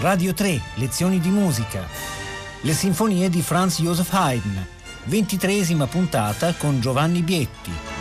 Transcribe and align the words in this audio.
Radio 0.00 0.34
3, 0.34 0.60
lezioni 0.74 1.20
di 1.20 1.30
musica. 1.30 1.82
Le 2.60 2.72
sinfonie 2.74 3.30
di 3.30 3.40
Franz 3.40 3.80
Joseph 3.80 4.12
Haydn. 4.12 4.66
Ventitresima 5.04 5.86
puntata 5.86 6.52
con 6.52 6.80
Giovanni 6.80 7.22
Bietti. 7.22 7.95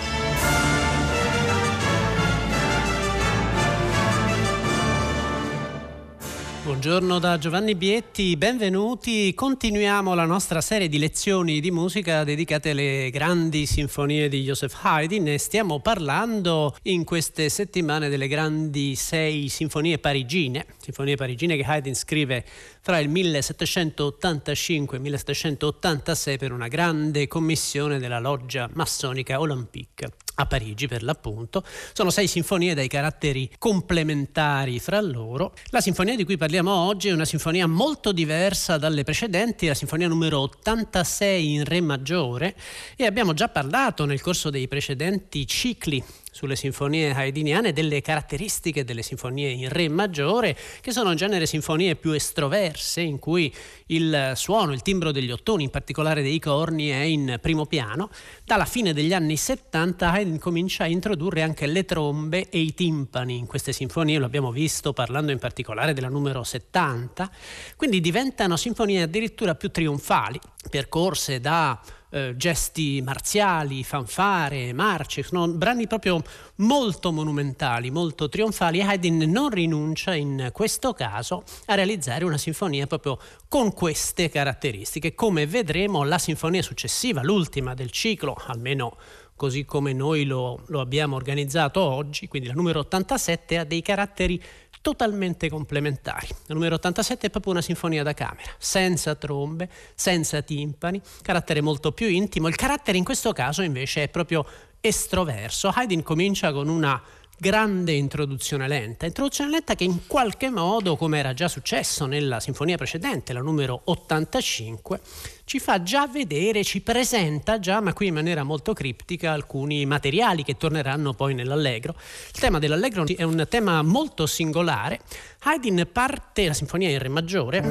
Buongiorno 6.86 7.18
da 7.18 7.40
Giovanni 7.40 7.74
Bietti, 7.74 8.38
benvenuti. 8.38 9.34
Continuiamo 9.34 10.14
la 10.14 10.26
nostra 10.26 10.62
serie 10.62 10.88
di 10.88 11.00
lezioni 11.00 11.60
di 11.60 11.72
musica 11.72 12.24
dedicate 12.24 12.70
alle 12.70 13.10
grandi 13.12 13.66
sinfonie 13.66 14.30
di 14.30 14.44
Joseph 14.44 14.78
Haydn 14.84 15.30
e 15.30 15.40
stiamo 15.40 15.80
parlando 15.80 16.76
in 16.84 17.04
queste 17.04 17.50
settimane 17.50 18.08
delle 18.08 18.28
grandi 18.28 18.94
sei 18.94 19.50
sinfonie 19.50 19.98
parigine, 19.98 20.68
sinfonie 20.78 21.16
parigine 21.16 21.58
che 21.58 21.64
Haydn 21.64 21.96
scrive 21.96 22.46
fra 22.82 23.00
il 23.00 23.10
1785 23.10 24.94
e 24.94 24.98
il 24.98 25.04
1786 25.06 26.38
per 26.38 26.52
una 26.52 26.68
grande 26.68 27.28
commissione 27.28 27.98
della 27.98 28.20
loggia 28.20 28.70
massonica 28.74 29.40
Olympique 29.40 30.12
a 30.36 30.46
Parigi 30.46 30.88
per 30.88 31.04
l'appunto. 31.04 31.64
Sono 31.94 32.10
sei 32.10 32.28
sinfonie 32.28 32.74
dai 32.74 32.88
caratteri 32.88 33.50
complementari 33.58 34.80
fra 34.80 35.02
loro. 35.02 35.54
La 35.70 35.82
sinfonia 35.82 36.16
di 36.16 36.24
cui 36.24 36.38
parliamo 36.38 36.72
oggi 36.72 37.10
è 37.10 37.14
una 37.14 37.26
sinfonia 37.26 37.68
molto 37.68 38.12
diversa 38.12 38.78
dalle 38.78 39.04
precedenti, 39.04 39.68
la 39.68 39.74
sinfonia 39.74 40.08
numero 40.08 40.40
86 40.40 41.54
in 41.54 41.64
Re 41.64 41.82
maggiore 41.82 42.56
e 42.96 43.06
abbiamo 43.06 43.34
già 43.34 43.50
parlato 43.50 44.06
nel 44.06 44.22
corso 44.22 44.50
dei 44.50 44.68
precedenti 44.68 45.46
cicli 45.48 46.04
sulle 46.36 46.58
sinfonie 46.58 47.14
haydniane 47.14 47.72
delle 47.72 48.02
caratteristiche 48.02 48.84
delle 48.84 49.04
sinfonie 49.04 49.52
in 49.52 49.70
re 49.70 49.88
maggiore, 49.88 50.54
che 50.82 50.92
sono 50.92 51.12
in 51.12 51.16
genere 51.16 51.46
sinfonie 51.46 51.96
più 51.96 52.12
estroverse, 52.12 53.00
in 53.00 53.20
cui 53.20 53.56
il 53.86 54.34
suono, 54.36 54.74
il 54.74 54.82
timbro 54.82 55.14
degli 55.14 55.32
ottoni, 55.32 55.64
in 55.64 55.70
particolare 55.70 56.22
dei 56.22 56.38
corni, 56.40 56.90
è 56.90 57.04
in 57.04 57.38
primo 57.42 57.66
piano. 57.66 58.10
Dalla 58.44 58.66
fine 58.66 58.92
degli 58.92 59.14
anni 59.14 59.38
70 59.38 60.12
Haydn 60.12 60.38
comincia 60.38 60.84
a 60.84 60.88
introdurre 60.88 61.42
anche 61.42 61.68
le 61.68 61.86
trombe 61.86 62.50
e 62.50 62.60
i 62.60 62.74
timpani 62.74 63.38
in 63.38 63.46
queste 63.46 63.72
sinfonie, 63.72 64.20
lo 64.20 64.26
abbiamo 64.26 64.52
visto 64.52 64.92
parlando 64.92 65.32
in 65.32 65.40
particolare 65.40 65.94
della 65.94 66.10
numero 66.10 66.44
70, 66.44 67.32
quindi 67.78 68.02
diventano 68.02 68.58
sinfonie 68.58 69.04
addirittura 69.04 69.56
più 69.56 69.72
trionfali, 69.72 70.38
percorse 70.70 71.40
da 71.40 71.80
eh, 72.16 72.34
gesti 72.38 73.02
marziali, 73.02 73.84
fanfare, 73.84 74.72
marce, 74.72 75.22
sono 75.22 75.50
brani 75.50 75.86
proprio 75.86 76.24
molto 76.58 77.12
monumentali, 77.12 77.92
molto 77.92 78.30
trionfali 78.30 78.82
Haydn 78.82 79.30
non 79.30 79.50
rinuncia 79.50 80.14
in 80.14 80.50
questo 80.54 80.94
caso 80.94 81.44
a 81.66 81.76
realizzare 81.76 82.24
una 82.24 82.38
sinfonia 82.38 82.88
proprio 82.88 83.20
con 83.50 83.74
queste 83.74 84.30
caratteristiche. 84.30 85.14
Come 85.14 85.46
vedremo 85.46 86.06
la 86.06 86.18
sinfonia 86.18 86.62
successiva, 86.62 87.22
l'ultima 87.22 87.74
del 87.74 87.92
ciclo, 87.92 88.38
almeno 88.48 88.96
così 89.36 89.66
come 89.66 89.92
noi 89.92 90.24
lo, 90.24 90.64
lo 90.68 90.80
abbiamo 90.80 91.18
organizzato 91.18 91.82
oggi, 91.82 92.28
quindi 92.28 92.48
la 92.48 92.54
numero 92.54 92.80
87 92.80 93.58
ha 93.58 93.64
dei 93.66 93.82
caratteri 93.82 94.42
totalmente 94.86 95.50
complementari. 95.50 96.28
La 96.46 96.54
numero 96.54 96.76
87 96.76 97.26
è 97.26 97.30
proprio 97.32 97.54
una 97.54 97.64
sinfonia 97.64 98.04
da 98.04 98.14
camera, 98.14 98.52
senza 98.60 99.16
trombe, 99.16 99.68
senza 99.96 100.44
timpani, 100.44 101.02
carattere 101.24 101.60
molto 101.62 101.92
più 101.92 102.06
intimo. 102.06 102.48
Il 102.48 102.56
carattere 102.56 102.96
in 103.00 103.04
questo 103.04 103.34
caso 103.34 103.64
invece 103.64 104.04
è 104.04 104.10
proprio 104.10 104.46
estroverso. 104.80 105.70
Haydn 105.70 106.04
comincia 106.04 106.52
con 106.52 106.68
una 106.68 107.02
grande 107.38 107.92
introduzione 107.92 108.68
lenta, 108.68 109.06
introduzione 109.06 109.52
lenta 109.52 109.76
che 109.76 109.84
in 109.84 110.08
qualche 110.08 110.50
modo, 110.50 110.96
come 110.96 111.20
era 111.20 111.34
già 111.34 111.48
successo 111.48 112.06
nella 112.06 112.40
sinfonia 112.40 112.78
precedente, 112.78 113.34
la 113.34 113.42
numero 113.42 113.82
85, 113.86 115.00
ci 115.44 115.60
fa 115.60 115.84
già 115.84 116.08
vedere, 116.08 116.64
ci 116.64 116.82
presenta 116.82 117.60
già, 117.60 117.82
ma 117.82 117.94
qui 117.94 118.08
in 118.08 118.14
maniera 118.14 118.44
molto 118.44 118.74
criptica, 118.74 119.32
alcuni 119.32 119.86
materiali 119.86 120.44
che 120.44 120.56
torneranno 120.58 121.14
poi 121.14 121.34
nell'allegro. 121.34 121.96
Il 122.34 122.40
tema 122.40 122.60
dell'allegro 122.60 123.06
è 123.06 123.24
un 123.24 123.46
tema 123.50 123.82
molto 123.82 124.26
singolare. 124.26 125.02
Haydn 125.40 125.90
parte 125.92 126.48
la 126.48 126.54
sinfonia 126.54 126.90
in 126.90 127.00
re 127.00 127.10
maggiore. 127.10 127.62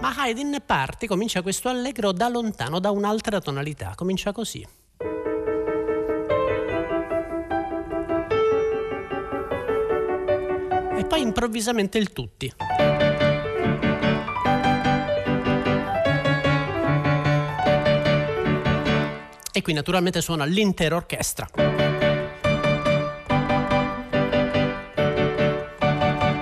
Ma 0.00 0.14
Haydn 0.16 0.62
parte, 0.66 1.06
comincia 1.06 1.42
questo 1.42 1.68
allegro 1.68 2.12
da 2.12 2.28
lontano, 2.28 2.80
da 2.80 2.90
un'altra 2.90 3.40
tonalità, 3.40 3.92
comincia 3.94 4.32
così. 4.32 4.66
Poi 11.10 11.22
improvvisamente 11.22 11.98
il 11.98 12.12
tutti. 12.12 12.52
E 19.52 19.60
qui 19.60 19.72
naturalmente 19.72 20.20
suona 20.20 20.44
l'intera 20.44 20.94
orchestra. 20.94 21.48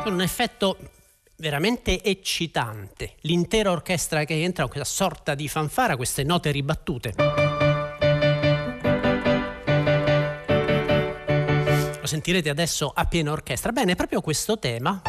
Con 0.02 0.12
un 0.12 0.20
effetto 0.20 0.76
veramente 1.36 2.02
eccitante. 2.02 3.14
L'intera 3.20 3.70
orchestra 3.70 4.24
che 4.24 4.42
entra 4.42 4.66
questa 4.66 4.84
sorta 4.84 5.34
di 5.34 5.48
fanfara, 5.48 5.96
queste 5.96 6.24
note 6.24 6.50
ribattute. 6.50 7.88
Sentirete 12.08 12.48
adesso 12.48 12.91
a 12.92 13.04
piena 13.04 13.30
orchestra. 13.30 13.70
Bene, 13.70 13.94
proprio 13.94 14.20
questo 14.20 14.58
tema 14.58 15.00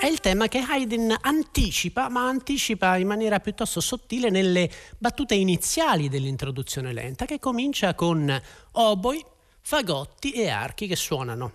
è 0.00 0.06
il 0.06 0.20
tema 0.20 0.48
che 0.48 0.64
Haydn 0.66 1.14
anticipa, 1.20 2.08
ma 2.08 2.26
anticipa 2.26 2.96
in 2.96 3.06
maniera 3.06 3.38
piuttosto 3.38 3.80
sottile 3.80 4.28
nelle 4.28 4.68
battute 4.98 5.34
iniziali 5.34 6.08
dell'introduzione 6.08 6.92
lenta, 6.92 7.26
che 7.26 7.38
comincia 7.38 7.94
con 7.94 8.40
oboi, 8.72 9.24
fagotti 9.60 10.32
e 10.32 10.48
archi 10.48 10.86
che 10.86 10.96
suonano. 10.96 11.52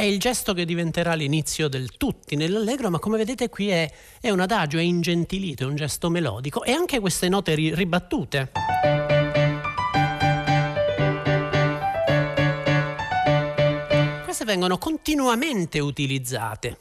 È 0.00 0.04
il 0.04 0.18
gesto 0.18 0.54
che 0.54 0.64
diventerà 0.64 1.12
l'inizio 1.12 1.68
del 1.68 1.98
tutti 1.98 2.34
nell'allegro, 2.34 2.88
ma 2.88 2.98
come 2.98 3.18
vedete 3.18 3.50
qui 3.50 3.68
è, 3.68 3.90
è 4.18 4.30
un 4.30 4.40
adagio, 4.40 4.78
è 4.78 4.82
ingentilito, 4.82 5.64
è 5.64 5.66
un 5.66 5.76
gesto 5.76 6.08
melodico 6.08 6.64
e 6.64 6.72
anche 6.72 7.00
queste 7.00 7.28
note 7.28 7.54
ri- 7.54 7.74
ribattute. 7.74 8.50
Queste 14.24 14.44
vengono 14.46 14.78
continuamente 14.78 15.80
utilizzate. 15.80 16.78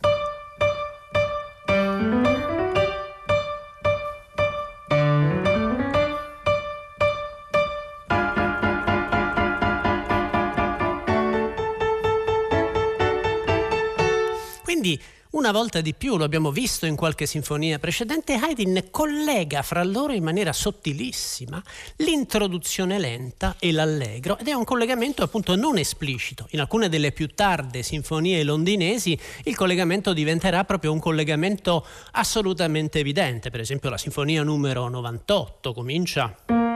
Una 15.40 15.52
volta 15.54 15.80
di 15.80 15.94
più, 15.94 16.18
lo 16.18 16.26
abbiamo 16.26 16.52
visto 16.52 16.86
in 16.86 16.98
qualche 16.98 17.26
sinfonia 17.26 17.80
precedente, 17.80 18.34
Haydn 18.34 18.90
collega 18.92 19.62
fra 19.62 19.82
loro 19.86 20.12
in 20.12 20.22
maniera 20.22 20.52
sottilissima 20.52 21.64
l'introduzione 21.96 23.00
lenta 23.00 23.56
e 23.58 23.72
l'allegro 23.72 24.38
ed 24.38 24.50
è 24.50 24.54
un 24.54 24.66
collegamento 24.66 25.24
appunto 25.24 25.56
non 25.56 25.78
esplicito. 25.78 26.48
In 26.52 26.60
alcune 26.60 26.90
delle 26.90 27.14
più 27.14 27.34
tarde 27.34 27.84
sinfonie 27.84 28.44
londinesi 28.44 29.18
il 29.46 29.56
collegamento 29.56 30.12
diventerà 30.12 30.66
proprio 30.66 30.92
un 30.92 31.00
collegamento 31.00 31.86
assolutamente 32.12 33.00
evidente, 33.00 33.50
per 33.50 33.62
esempio 33.62 33.90
la 33.90 33.98
sinfonia 33.98 34.44
numero 34.44 34.90
98 34.90 35.72
comincia 35.72 36.69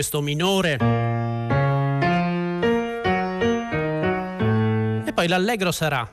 questo 0.00 0.22
minore. 0.22 0.76
E 5.04 5.12
poi 5.12 5.28
l'allegro 5.28 5.72
sarà 5.72 6.10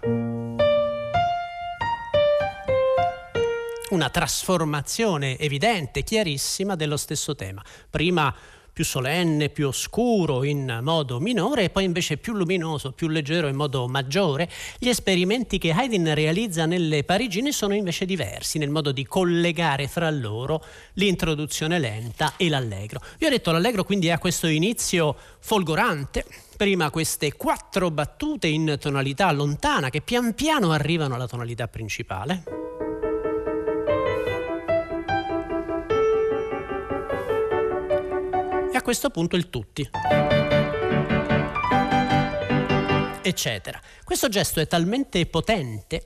una 3.91 4.09
trasformazione 4.09 5.37
evidente, 5.37 6.03
chiarissima 6.03 6.75
dello 6.75 6.97
stesso 6.97 7.33
tema. 7.33 7.63
Prima 7.89 8.35
più 8.77 8.85
solenne, 8.85 9.49
più 9.49 9.69
oscuro 9.69 10.43
in 10.43 10.81
modo 10.83 11.19
minore 11.19 11.63
e 11.63 11.69
poi 11.71 11.83
invece 11.83 12.17
più 12.17 12.33
luminoso, 12.33 12.91
più 12.91 13.07
leggero 13.07 13.47
in 13.47 13.55
modo 13.55 13.87
maggiore. 13.87 14.47
Gli 14.77 14.87
esperimenti 14.87 15.57
che 15.57 15.71
Haydn 15.71 16.13
realizza 16.13 16.67
nelle 16.67 17.03
Parigine 17.03 17.51
sono 17.51 17.73
invece 17.73 18.05
diversi 18.05 18.59
nel 18.59 18.69
modo 18.69 18.91
di 18.91 19.03
collegare 19.03 19.87
fra 19.87 20.11
loro 20.11 20.63
l'introduzione 20.93 21.79
lenta 21.79 22.33
e 22.37 22.49
l'allegro. 22.49 23.01
Vi 23.17 23.25
ho 23.25 23.29
detto 23.29 23.49
l'allegro 23.49 23.83
quindi 23.83 24.11
ha 24.11 24.19
questo 24.19 24.45
inizio 24.45 25.15
folgorante, 25.39 26.23
prima 26.55 26.91
queste 26.91 27.33
quattro 27.33 27.89
battute 27.89 28.45
in 28.45 28.77
tonalità 28.79 29.31
lontana 29.31 29.89
che 29.89 30.01
pian 30.01 30.35
piano 30.35 30.71
arrivano 30.71 31.15
alla 31.15 31.27
tonalità 31.27 31.67
principale. 31.67 32.76
Questo 38.87 39.09
punto 39.09 39.35
il 39.35 39.49
tutti. 39.49 39.89
Eccetera. 43.21 43.81
Questo 44.01 44.29
gesto 44.29 44.61
è 44.61 44.67
talmente 44.67 45.25
potente 45.25 46.05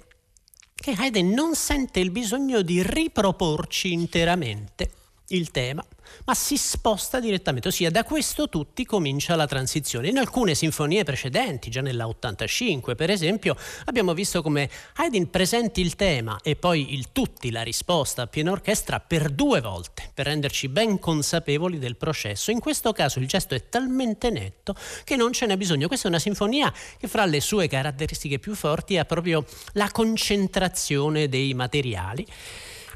che 0.73 0.95
Haydn 0.97 1.29
non 1.29 1.53
sente 1.53 1.99
il 1.99 2.09
bisogno 2.09 2.63
di 2.63 2.81
riproporci 2.81 3.93
interamente 3.93 5.00
il 5.35 5.51
tema, 5.51 5.85
ma 6.25 6.33
si 6.33 6.57
sposta 6.57 7.19
direttamente, 7.19 7.69
ossia 7.69 7.89
da 7.89 8.03
questo 8.03 8.49
tutti 8.49 8.85
comincia 8.85 9.35
la 9.35 9.47
transizione. 9.47 10.09
In 10.09 10.17
alcune 10.17 10.55
sinfonie 10.55 11.03
precedenti, 11.03 11.69
già 11.69 11.81
nella 11.81 12.07
85 12.07 12.95
per 12.95 13.09
esempio, 13.09 13.55
abbiamo 13.85 14.13
visto 14.13 14.41
come 14.41 14.69
Haydn 14.95 15.29
presenti 15.29 15.81
il 15.81 15.95
tema 15.95 16.39
e 16.43 16.55
poi 16.55 16.93
il 16.93 17.11
tutti, 17.11 17.51
la 17.51 17.63
risposta 17.63 18.23
a 18.23 18.27
piena 18.27 18.51
orchestra, 18.51 18.99
per 18.99 19.29
due 19.29 19.61
volte, 19.61 20.11
per 20.13 20.27
renderci 20.27 20.67
ben 20.67 20.99
consapevoli 20.99 21.79
del 21.79 21.95
processo. 21.95 22.51
In 22.51 22.59
questo 22.59 22.91
caso 22.91 23.19
il 23.19 23.27
gesto 23.27 23.55
è 23.55 23.69
talmente 23.69 24.29
netto 24.29 24.75
che 25.03 25.15
non 25.15 25.31
ce 25.33 25.45
n'è 25.45 25.57
bisogno. 25.57 25.87
Questa 25.87 26.07
è 26.07 26.09
una 26.09 26.19
sinfonia 26.19 26.73
che 26.97 27.07
fra 27.07 27.25
le 27.25 27.41
sue 27.41 27.67
caratteristiche 27.67 28.39
più 28.39 28.55
forti 28.55 28.97
ha 28.97 29.05
proprio 29.05 29.45
la 29.73 29.89
concentrazione 29.91 31.29
dei 31.29 31.53
materiali. 31.53 32.25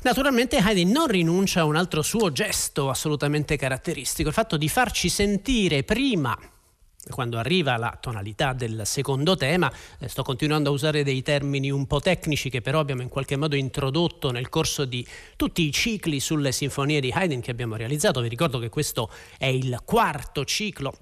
Naturalmente 0.06 0.57
Haydn 0.57 0.92
non 0.92 1.07
rinuncia 1.07 1.62
a 1.62 1.66
un 1.66 1.75
altro 1.75 2.04
suo 2.04 2.31
gesto 2.31 2.92
assolutamente 2.92 3.57
caratteristico, 3.57 4.28
il 4.28 4.36
fatto 4.36 4.56
di 4.56 4.69
farci 4.69 5.10
sentire 5.10 5.81
prima 5.81 6.38
quando 7.10 7.40
arriva 7.40 7.75
la 7.78 7.98
tonalità 8.00 8.54
del 8.54 8.84
secondo 8.86 9.36
tema, 9.36 9.72
eh, 9.98 10.07
sto 10.07 10.22
continuando 10.22 10.69
a 10.69 10.74
usare 10.74 11.04
dei 11.04 11.24
termini 11.24 11.72
un 11.72 11.88
po' 11.88 12.02
tecnici 12.02 12.52
che 12.52 12.62
però 12.62 12.80
abbiamo 12.80 13.02
in 13.02 13.10
qualche 13.10 13.36
modo 13.36 13.56
introdotto 13.56 14.30
nel 14.30 14.48
corso 14.50 14.86
di 14.86 15.04
tutti 15.36 15.63
i 15.63 15.72
cicli 15.72 16.19
sulle 16.19 16.51
sinfonie 16.51 17.00
di 17.00 17.12
Haydn 17.12 17.42
che 17.42 17.50
abbiamo 17.50 17.75
realizzato. 17.75 18.22
Vi 18.22 18.30
ricordo 18.30 18.60
che 18.60 18.69
questo 18.69 19.10
è 19.40 19.48
il 19.48 19.80
quarto 19.86 20.46
ciclo 20.46 20.94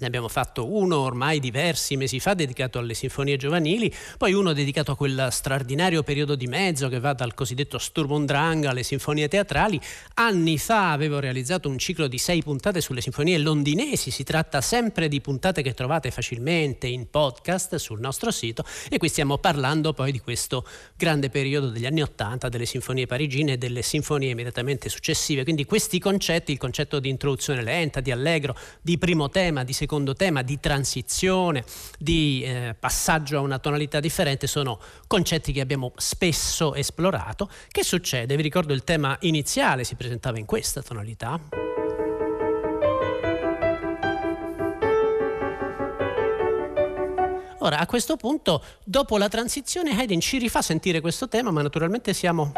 ne 0.00 0.06
abbiamo 0.06 0.28
fatto 0.28 0.74
uno 0.74 0.98
ormai 0.98 1.40
diversi 1.40 1.96
mesi 1.96 2.20
fa 2.20 2.34
dedicato 2.34 2.78
alle 2.78 2.94
sinfonie 2.94 3.36
giovanili, 3.36 3.94
poi 4.16 4.32
uno 4.32 4.52
dedicato 4.52 4.92
a 4.92 4.96
quel 4.96 5.28
straordinario 5.30 6.02
periodo 6.02 6.34
di 6.34 6.46
mezzo 6.46 6.88
che 6.88 6.98
va 6.98 7.12
dal 7.12 7.34
cosiddetto 7.34 7.78
Sturm 7.78 8.12
und 8.12 8.26
Drang 8.26 8.64
alle 8.64 8.82
sinfonie 8.82 9.28
teatrali. 9.28 9.78
Anni 10.14 10.58
fa 10.58 10.92
avevo 10.92 11.18
realizzato 11.18 11.68
un 11.68 11.78
ciclo 11.78 12.06
di 12.06 12.16
sei 12.16 12.42
puntate 12.42 12.80
sulle 12.80 13.02
sinfonie 13.02 13.36
londinesi, 13.38 14.10
si 14.10 14.24
tratta 14.24 14.62
sempre 14.62 15.08
di 15.08 15.20
puntate 15.20 15.60
che 15.60 15.74
trovate 15.74 16.10
facilmente 16.10 16.86
in 16.86 17.10
podcast 17.10 17.76
sul 17.76 18.00
nostro 18.00 18.30
sito 18.30 18.64
e 18.88 18.96
qui 18.96 19.08
stiamo 19.08 19.36
parlando 19.36 19.92
poi 19.92 20.12
di 20.12 20.20
questo 20.20 20.66
grande 20.96 21.28
periodo 21.28 21.68
degli 21.68 21.86
anni 21.86 22.00
Ottanta, 22.00 22.48
delle 22.48 22.66
sinfonie 22.66 23.06
parigine 23.06 23.52
e 23.52 23.58
delle 23.58 23.82
sinfonie 23.82 24.30
immediatamente 24.30 24.88
successive. 24.88 25.44
Quindi 25.44 25.66
questi 25.66 25.98
concetti, 25.98 26.52
il 26.52 26.58
concetto 26.58 26.98
di 27.00 27.10
introduzione 27.10 27.62
lenta, 27.62 28.00
di 28.00 28.10
allegro, 28.10 28.56
di 28.80 28.96
primo 28.96 29.28
tema, 29.28 29.62
di 29.62 29.72
secondo 29.74 29.88
secondo 29.90 30.14
tema 30.14 30.42
di 30.42 30.60
transizione, 30.60 31.64
di 31.98 32.44
eh, 32.44 32.76
passaggio 32.78 33.38
a 33.38 33.40
una 33.40 33.58
tonalità 33.58 33.98
differente, 33.98 34.46
sono 34.46 34.78
concetti 35.08 35.50
che 35.50 35.60
abbiamo 35.60 35.90
spesso 35.96 36.76
esplorato. 36.76 37.50
Che 37.68 37.82
succede? 37.82 38.36
Vi 38.36 38.42
ricordo 38.42 38.72
il 38.72 38.84
tema 38.84 39.16
iniziale 39.22 39.82
si 39.82 39.96
presentava 39.96 40.38
in 40.38 40.44
questa 40.44 40.80
tonalità. 40.80 41.40
Ora, 47.58 47.78
a 47.80 47.86
questo 47.86 48.14
punto, 48.14 48.62
dopo 48.84 49.18
la 49.18 49.28
transizione, 49.28 49.90
Haydn 49.98 50.20
ci 50.20 50.38
rifà 50.38 50.62
sentire 50.62 51.00
questo 51.00 51.26
tema, 51.26 51.50
ma 51.50 51.62
naturalmente 51.62 52.14
siamo 52.14 52.52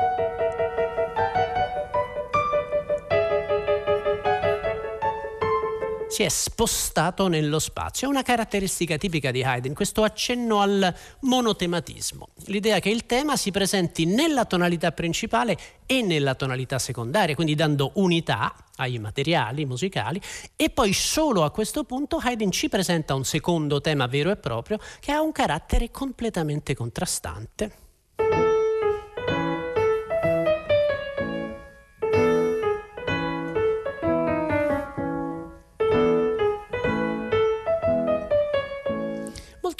si 6.12 6.24
è 6.24 6.28
spostato 6.28 7.26
nello 7.26 7.58
spazio. 7.58 8.06
È 8.06 8.10
una 8.10 8.20
caratteristica 8.20 8.98
tipica 8.98 9.30
di 9.30 9.42
Haydn, 9.42 9.72
questo 9.72 10.02
accenno 10.02 10.60
al 10.60 10.94
monotematismo, 11.20 12.28
l'idea 12.48 12.80
che 12.80 12.90
il 12.90 13.06
tema 13.06 13.34
si 13.38 13.50
presenti 13.50 14.04
nella 14.04 14.44
tonalità 14.44 14.92
principale 14.92 15.56
e 15.86 16.02
nella 16.02 16.34
tonalità 16.34 16.78
secondaria, 16.78 17.34
quindi 17.34 17.54
dando 17.54 17.92
unità 17.94 18.54
ai 18.76 18.98
materiali 18.98 19.64
musicali 19.64 20.20
e 20.54 20.68
poi 20.68 20.92
solo 20.92 21.44
a 21.44 21.50
questo 21.50 21.84
punto 21.84 22.20
Haydn 22.22 22.50
ci 22.50 22.68
presenta 22.68 23.14
un 23.14 23.24
secondo 23.24 23.80
tema 23.80 24.06
vero 24.06 24.30
e 24.30 24.36
proprio 24.36 24.78
che 25.00 25.12
ha 25.12 25.22
un 25.22 25.32
carattere 25.32 25.90
completamente 25.90 26.74
contrastante. 26.74 27.81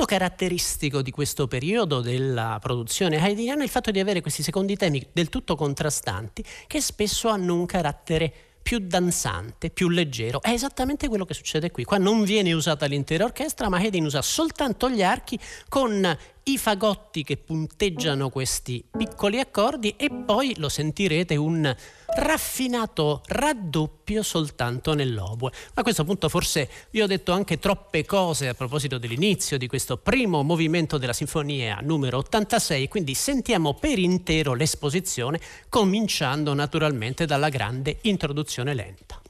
Molto 0.03 0.05
caratteristico 0.05 1.01
di 1.01 1.11
questo 1.13 1.47
periodo 1.47 2.01
della 2.01 2.59
produzione 2.61 3.23
haydniana 3.23 3.61
è 3.61 3.65
il 3.65 3.71
fatto 3.71 3.93
di 3.93 4.01
avere 4.01 4.21
questi 4.21 4.43
secondi 4.43 4.75
temi 4.75 5.07
del 5.13 5.29
tutto 5.29 5.55
contrastanti 5.55 6.45
che 6.67 6.81
spesso 6.81 7.29
hanno 7.29 7.55
un 7.55 7.67
carattere 7.67 8.33
più 8.63 8.79
danzante, 8.81 9.71
più 9.71 9.89
leggero. 9.89 10.41
È 10.41 10.51
esattamente 10.51 11.09
quello 11.09 11.25
che 11.25 11.35
succede 11.35 11.71
qui. 11.71 11.85
Qua 11.85 11.99
non 11.99 12.23
viene 12.25 12.53
usata 12.53 12.87
l'intera 12.87 13.25
orchestra, 13.25 13.69
ma 13.69 13.79
Haydn 13.79 14.05
usa 14.05 14.23
soltanto 14.23 14.89
gli 14.89 15.03
archi 15.03 15.39
con 15.69 16.17
i 16.45 16.59
fagotti 16.59 17.23
che 17.23 17.37
punteggiano 17.37 18.29
questi 18.29 18.85
piccoli 18.91 19.39
accordi 19.39 19.95
e 19.97 20.11
poi 20.11 20.55
lo 20.59 20.69
sentirete 20.69 21.37
un 21.37 21.75
raffinato 22.15 23.23
raddoppio 23.27 24.23
soltanto 24.23 24.95
nell'oboe. 24.95 25.53
A 25.75 25.83
questo 25.83 26.05
punto 26.05 26.29
forse 26.29 26.69
vi 26.91 27.01
ho 27.01 27.07
detto 27.07 27.33
anche 27.33 27.59
troppe 27.59 28.05
cose 28.05 28.49
a 28.49 28.55
proposito 28.55 28.99
dell'inizio 28.99 29.57
di 29.57 29.69
questo 29.69 29.97
primo 29.97 30.43
movimento 30.43 30.99
della 30.99 31.13
sinfonia 31.13 31.79
numero 31.81 32.19
86, 32.19 32.89
quindi 32.89 33.15
sentiamo 33.15 33.75
per 33.75 33.99
intero 33.99 34.55
l'esposizione 34.55 35.41
cominciando 35.69 36.55
naturalmente 36.55 37.25
dalla 37.25 37.49
grande 37.49 37.99
introduzione 38.03 38.75
lenta. 38.75 39.22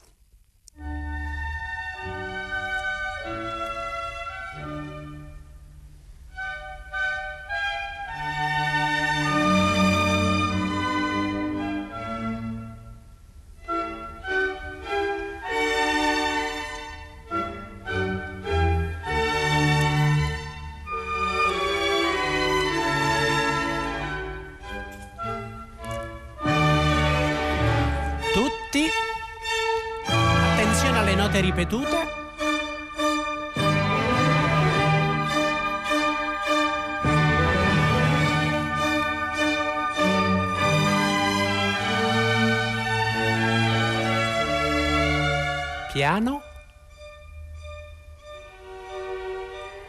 Piano. 45.93 46.41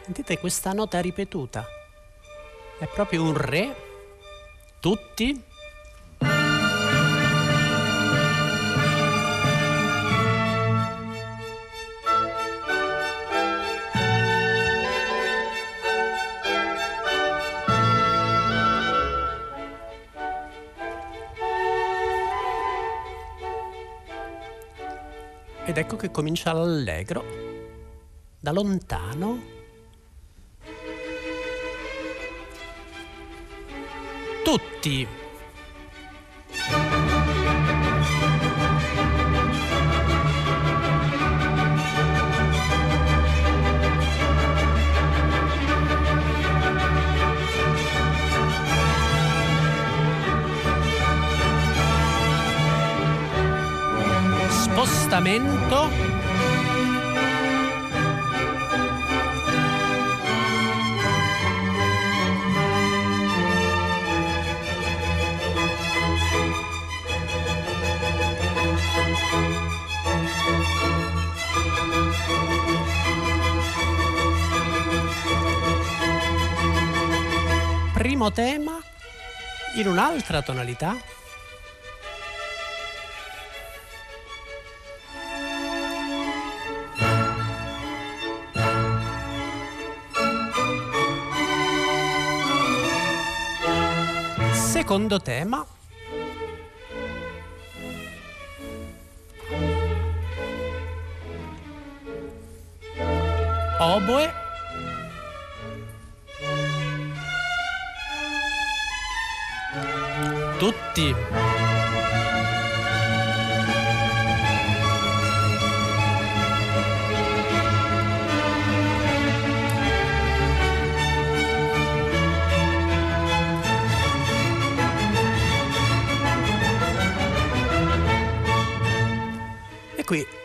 Sentite 0.03 0.39
questa 0.39 0.75
nota 0.75 1.01
ripetuta. 1.01 1.65
È 2.79 2.87
proprio 2.89 3.23
un 3.23 3.35
re. 3.35 3.75
Tutti 4.81 5.43
Ed 25.75 25.81
ecco 25.81 25.97
che 25.97 26.13
comincia 26.13 26.53
l'allegro, 26.53 27.25
da 28.39 28.53
lontano. 28.53 29.43
Tutti 34.45 35.05
spostamento 55.15 55.91
primo 77.93 78.33
tema 78.33 78.81
in 79.77 79.87
un'altra 79.87 80.43
tonalità 80.43 81.14
secondo 94.95 95.19
tema. 95.19 95.67
Oboe. 103.81 104.33
Tutti 110.59 111.44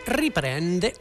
riprende 0.09 0.93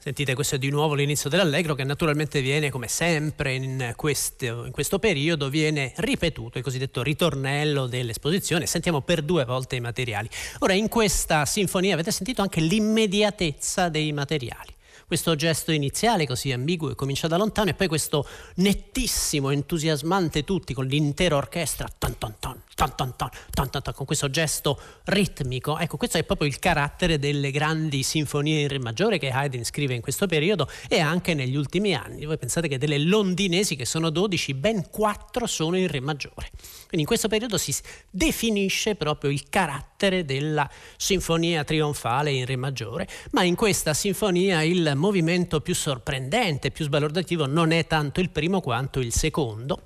Sentite, 0.00 0.34
questo 0.34 0.54
è 0.54 0.58
di 0.58 0.70
nuovo 0.70 0.94
l'inizio 0.94 1.28
dell'allegro 1.28 1.74
che 1.74 1.82
naturalmente 1.82 2.40
viene, 2.40 2.70
come 2.70 2.86
sempre 2.86 3.54
in 3.54 3.94
questo, 3.96 4.64
in 4.64 4.70
questo, 4.70 5.00
periodo, 5.00 5.50
viene 5.50 5.92
ripetuto, 5.96 6.56
il 6.56 6.62
cosiddetto 6.64 7.02
ritornello 7.02 7.86
dell'esposizione. 7.86 8.66
Sentiamo 8.66 9.00
per 9.00 9.22
due 9.22 9.44
volte 9.44 9.74
i 9.74 9.80
materiali. 9.80 10.28
Ora, 10.60 10.72
in 10.72 10.86
questa 10.88 11.44
sinfonia 11.46 11.94
avete 11.94 12.12
sentito 12.12 12.42
anche 12.42 12.60
l'immediatezza 12.60 13.88
dei 13.88 14.12
materiali 14.12 14.76
questo 15.08 15.34
gesto 15.36 15.72
iniziale 15.72 16.26
così 16.26 16.52
ambiguo 16.52 16.88
che 16.88 16.94
comincia 16.94 17.28
da 17.28 17.38
lontano 17.38 17.70
e 17.70 17.74
poi 17.74 17.88
questo 17.88 18.28
nettissimo, 18.56 19.48
entusiasmante 19.48 20.44
tutti 20.44 20.74
con 20.74 20.84
l'intera 20.84 21.36
orchestra, 21.36 21.88
tan 21.96 22.18
tan 22.18 22.34
tan, 22.38 22.62
tan 22.78 22.94
tan 22.94 23.82
tan, 23.82 23.94
con 23.94 24.06
questo 24.06 24.30
gesto 24.30 24.80
ritmico. 25.06 25.78
Ecco, 25.78 25.96
questo 25.96 26.18
è 26.18 26.22
proprio 26.22 26.46
il 26.46 26.60
carattere 26.60 27.18
delle 27.18 27.50
grandi 27.50 28.04
sinfonie 28.04 28.60
in 28.60 28.68
Re 28.68 28.78
maggiore 28.78 29.18
che 29.18 29.30
Haydn 29.30 29.64
scrive 29.64 29.94
in 29.94 30.00
questo 30.00 30.26
periodo 30.26 30.68
e 30.86 31.00
anche 31.00 31.34
negli 31.34 31.56
ultimi 31.56 31.94
anni. 31.94 32.24
Voi 32.24 32.38
pensate 32.38 32.68
che 32.68 32.78
delle 32.78 32.98
londinesi, 32.98 33.74
che 33.74 33.84
sono 33.84 34.10
12, 34.10 34.54
ben 34.54 34.90
4 34.90 35.46
sono 35.46 35.76
in 35.76 35.88
Re 35.88 35.98
maggiore. 35.98 36.50
Quindi 36.52 37.00
in 37.00 37.06
questo 37.06 37.26
periodo 37.26 37.58
si 37.58 37.74
definisce 38.10 38.94
proprio 38.94 39.30
il 39.30 39.48
carattere 39.48 40.24
della 40.24 40.70
sinfonia 40.96 41.64
trionfale 41.64 42.30
in 42.30 42.46
Re 42.46 42.54
maggiore, 42.54 43.08
ma 43.32 43.42
in 43.42 43.56
questa 43.56 43.92
sinfonia 43.92 44.62
il 44.62 44.92
movimento 44.94 45.60
più 45.60 45.74
sorprendente, 45.74 46.70
più 46.70 46.84
sbalordativo 46.84 47.46
non 47.46 47.72
è 47.72 47.88
tanto 47.88 48.20
il 48.20 48.30
primo 48.30 48.60
quanto 48.60 49.00
il 49.00 49.12
secondo. 49.12 49.82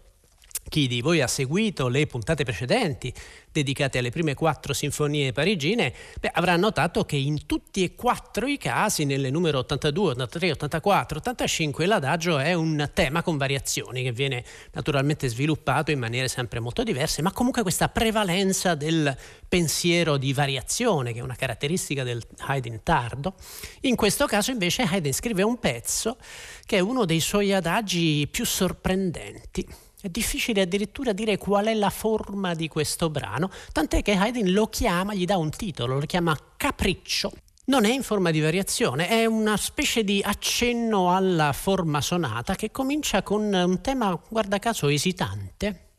Chi 0.73 0.87
di 0.87 1.03
voi 1.03 1.21
ha 1.21 1.27
seguito 1.27 1.89
le 1.89 2.07
puntate 2.07 2.45
precedenti 2.45 3.13
dedicate 3.53 3.99
alle 3.99 4.09
prime 4.09 4.33
quattro 4.33 4.73
sinfonie 4.73 5.31
parigine, 5.31 5.93
beh, 6.19 6.31
avrà 6.33 6.57
notato 6.57 7.05
che 7.05 7.17
in 7.17 7.45
tutti 7.45 7.85
e 7.85 7.95
quattro 7.95 8.47
i 8.47 8.57
casi, 8.57 9.05
nelle 9.05 9.29
numero 9.29 9.59
82, 9.59 10.13
83, 10.13 10.53
84, 10.53 11.19
85, 11.19 11.85
l'adagio 11.85 12.39
è 12.39 12.55
un 12.55 12.91
tema 12.95 13.23
con 13.23 13.37
variazioni 13.37 14.03
che 14.03 14.13
viene 14.13 14.43
naturalmente 14.73 15.29
sviluppato 15.29 15.91
in 15.91 15.99
maniere 15.99 16.29
sempre 16.29 16.59
molto 16.59 16.83
diverse, 16.83 17.21
ma 17.21 17.33
comunque 17.33 17.61
questa 17.61 17.91
prevalenza 17.91 18.75
del 18.75 19.15
pensiero 19.47 20.17
di 20.17 20.33
variazione, 20.33 21.13
che 21.13 21.19
è 21.19 21.23
una 21.23 21.37
caratteristica 21.37 22.03
del 22.03 22.23
Haydn 22.47 22.81
tardo. 22.83 23.35
In 23.81 23.95
questo 23.95 24.25
caso 24.25 24.51
invece 24.51 24.85
Haydn 24.85 25.13
scrive 25.13 25.43
un 25.43 25.59
pezzo 25.59 26.17
che 26.65 26.79
è 26.79 26.81
uno 26.81 27.05
dei 27.05 27.21
suoi 27.21 27.53
adagi 27.53 28.27
più 28.27 28.47
sorprendenti. 28.47 29.91
È 30.03 30.09
difficile 30.09 30.63
addirittura 30.63 31.13
dire 31.13 31.39
qual 31.39 31.67
è 31.67 31.75
la 31.75 31.89
forma 31.89 32.55
di 32.55 32.67
questo 32.67 33.09
brano, 33.09 33.49
tant'è 33.71 34.03
che 34.03 34.15
Haydn 34.15 34.51
lo 34.51 34.67
chiama, 34.67 35.15
gli 35.15 35.25
dà 35.25 35.37
un 35.37 35.51
titolo, 35.51 36.01
lo 36.01 36.07
chiama 36.07 36.37
Capriccio. 36.57 37.31
Non 37.67 37.85
è 37.85 37.93
in 37.93 38.03
forma 38.03 38.33
di 38.33 38.41
variazione, 38.41 39.07
è 39.07 39.27
una 39.27 39.57
specie 39.57 40.03
di 40.03 40.21
accenno 40.21 41.15
alla 41.15 41.53
forma 41.53 42.01
sonata 42.01 42.57
che 42.57 42.73
comincia 42.73 43.23
con 43.23 43.43
un 43.43 43.81
tema, 43.81 44.21
guarda 44.29 44.59
caso, 44.59 44.89
esitante. 44.89 45.91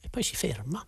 E 0.00 0.08
poi 0.08 0.22
si 0.22 0.34
ferma. 0.34 0.82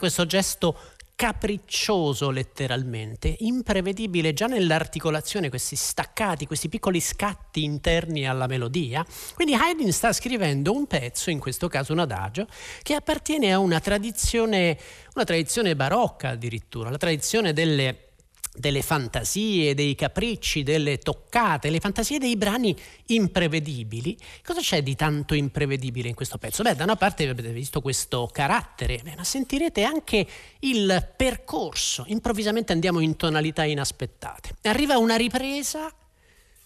Questo 0.00 0.24
gesto 0.24 0.78
capriccioso 1.20 2.30
letteralmente, 2.30 3.36
imprevedibile 3.40 4.32
già 4.32 4.46
nell'articolazione, 4.46 5.50
questi 5.50 5.76
staccati, 5.76 6.46
questi 6.46 6.70
piccoli 6.70 6.98
scatti 6.98 7.62
interni 7.62 8.26
alla 8.26 8.46
melodia. 8.46 9.04
Quindi 9.34 9.52
Haydn 9.52 9.92
sta 9.92 10.14
scrivendo 10.14 10.72
un 10.72 10.86
pezzo, 10.86 11.28
in 11.28 11.38
questo 11.38 11.68
caso 11.68 11.92
un 11.92 11.98
adagio, 11.98 12.46
che 12.82 12.94
appartiene 12.94 13.52
a 13.52 13.58
una 13.58 13.80
tradizione, 13.80 14.78
una 15.14 15.24
tradizione 15.24 15.76
barocca 15.76 16.30
addirittura, 16.30 16.88
la 16.88 16.96
tradizione 16.96 17.52
delle 17.52 18.09
delle 18.52 18.82
fantasie, 18.82 19.74
dei 19.74 19.94
capricci, 19.94 20.62
delle 20.62 20.98
toccate, 20.98 21.70
le 21.70 21.80
fantasie 21.80 22.18
dei 22.18 22.36
brani 22.36 22.76
imprevedibili. 23.06 24.16
Cosa 24.44 24.60
c'è 24.60 24.82
di 24.82 24.96
tanto 24.96 25.34
imprevedibile 25.34 26.08
in 26.08 26.14
questo 26.14 26.38
pezzo? 26.38 26.62
Beh, 26.62 26.74
da 26.74 26.84
una 26.84 26.96
parte 26.96 27.28
avete 27.28 27.52
visto 27.52 27.80
questo 27.80 28.28
carattere, 28.32 29.02
ma 29.16 29.24
sentirete 29.24 29.82
anche 29.84 30.26
il 30.60 31.12
percorso. 31.16 32.04
Improvvisamente 32.08 32.72
andiamo 32.72 33.00
in 33.00 33.16
tonalità 33.16 33.64
inaspettate. 33.64 34.56
Arriva 34.62 34.98
una 34.98 35.16
ripresa, 35.16 35.92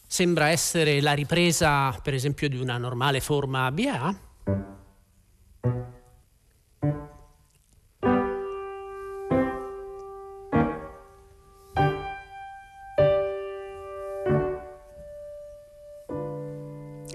sembra 0.07 0.49
essere 0.49 1.00
la 1.00 1.12
ripresa, 1.12 1.91
per 2.03 2.14
esempio, 2.14 2.49
di 2.49 2.57
una 2.57 2.79
normale 2.79 3.21
forma 3.21 3.67
ABA. 3.67 4.21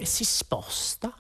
si 0.10 0.24
sposta. 0.24 1.14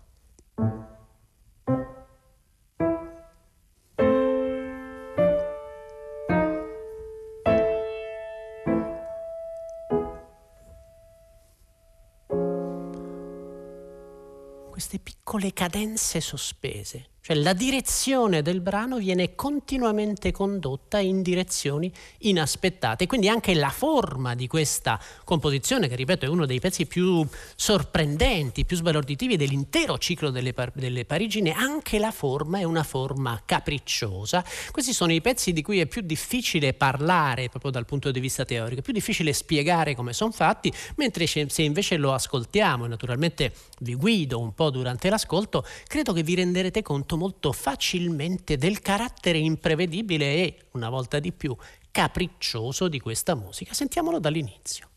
Queste 14.72 14.98
piccole 14.98 15.54
cadenze 15.54 16.20
sospese 16.20 17.12
cioè 17.30 17.38
la 17.38 17.54
direzione 17.54 18.42
del 18.42 18.60
brano 18.60 18.98
viene 18.98 19.36
continuamente 19.36 20.32
condotta 20.32 20.98
in 20.98 21.22
direzioni 21.22 21.92
inaspettate. 22.22 23.06
Quindi 23.06 23.30
anche 23.30 23.54
la 23.54 23.70
forma 23.70 24.34
di 24.34 24.48
questa 24.48 25.00
composizione, 25.24 25.88
che 25.88 25.96
ripeto 25.96 26.26
è 26.26 26.28
uno 26.28 26.48
dei 26.48 26.60
pezzi 26.60 26.88
più 26.88 27.24
sorprendenti, 27.56 28.66
più 28.66 28.78
sbalorditivi 28.78 29.38
dell'intero 29.38 30.00
ciclo 30.00 30.32
delle, 30.32 30.54
par- 30.54 30.72
delle 30.74 31.06
Parigine, 31.06 31.52
anche 31.52 32.00
la 32.00 32.10
forma 32.10 32.58
è 32.58 32.64
una 32.64 32.82
forma 32.82 33.40
capricciosa. 33.46 34.44
Questi 34.72 34.92
sono 34.92 35.14
i 35.14 35.22
pezzi 35.22 35.54
di 35.54 35.62
cui 35.62 35.80
è 35.80 35.86
più 35.86 36.02
difficile 36.02 36.74
parlare 36.74 37.50
proprio 37.50 37.70
dal 37.70 37.86
punto 37.86 38.10
di 38.10 38.20
vista 38.20 38.44
teorico, 38.44 38.80
è 38.80 38.84
più 38.84 38.94
difficile 38.94 39.34
spiegare 39.34 39.94
come 39.94 40.14
sono 40.14 40.32
fatti, 40.32 40.74
mentre 40.96 41.28
se 41.28 41.62
invece 41.62 41.98
lo 41.98 42.12
ascoltiamo 42.12 42.86
e 42.86 42.88
naturalmente 42.88 43.54
vi 43.82 43.94
guido 43.94 44.40
un 44.40 44.56
po' 44.56 44.72
durante 44.72 45.12
l'ascolto, 45.12 45.64
credo 45.86 46.12
che 46.12 46.24
vi 46.24 46.34
renderete 46.34 46.82
conto 46.82 47.18
molto 47.20 47.52
facilmente 47.52 48.56
del 48.56 48.80
carattere 48.80 49.38
imprevedibile 49.38 50.34
e, 50.36 50.58
una 50.72 50.90
volta 50.90 51.20
di 51.20 51.34
più, 51.34 51.54
capriccioso 51.92 52.88
di 52.88 53.00
questa 53.02 53.36
musica. 53.36 53.74
Sentiamolo 53.74 54.20
dall'inizio. 54.20 54.88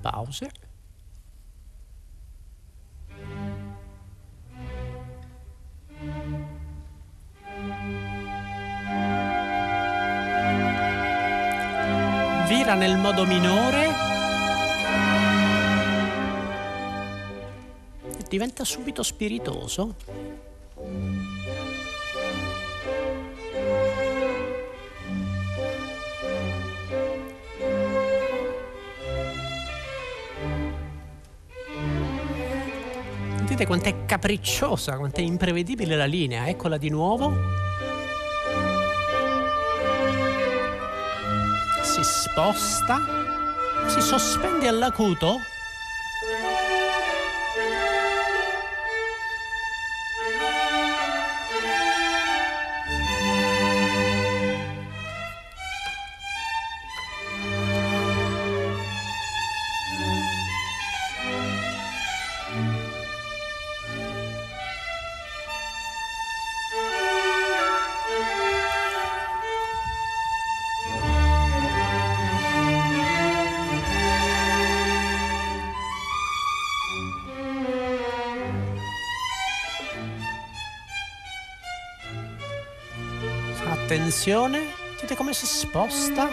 Pause. 0.00 0.65
Nel 12.76 12.98
modo 12.98 13.24
minore 13.24 13.88
e 18.18 18.24
diventa 18.28 18.64
subito 18.64 19.02
spiritoso. 19.02 19.94
Sentite 33.36 33.66
quanto 33.66 33.88
è 33.88 34.04
capricciosa, 34.04 34.98
quanto 34.98 35.20
è 35.20 35.22
imprevedibile 35.22 35.96
la 35.96 36.04
linea, 36.04 36.46
eccola 36.46 36.76
di 36.76 36.90
nuovo. 36.90 37.32
Si 41.86 42.02
sposta, 42.02 43.00
si 43.86 44.00
sospende 44.02 44.66
all'acuto 44.66 45.40
Attenzione, 84.16 84.72
vedete 84.94 85.14
come 85.14 85.34
si 85.34 85.44
sposta? 85.44 86.30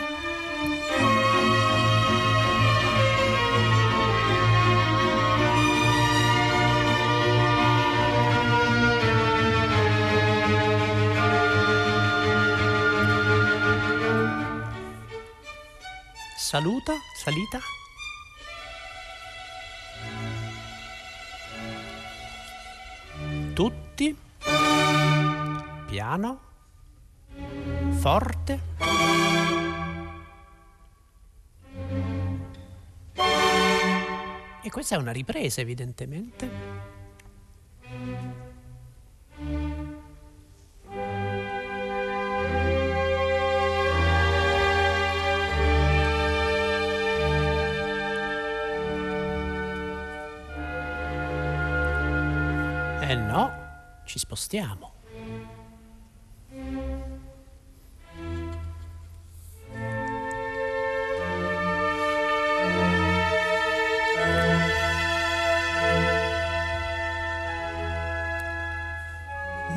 Saluta, 16.38 16.93
salita. 17.17 17.60
Tutti. 23.54 24.17
Piano 25.88 26.53
forte. 28.04 28.60
E 34.62 34.70
questa 34.70 34.96
è 34.96 34.98
una 34.98 35.13
ripresa 35.13 35.62
evidentemente. 35.62 36.50
Eh 53.00 53.16
no, 53.16 54.02
ci 54.04 54.20
spostiamo. 54.20 54.92